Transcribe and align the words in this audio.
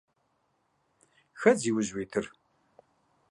Хэт 1.39 1.57
зиужь 1.61 1.91
уитыр? 1.95 2.25